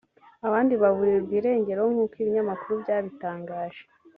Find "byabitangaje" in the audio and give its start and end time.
2.83-3.81